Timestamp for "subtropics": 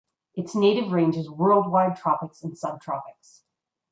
2.53-3.43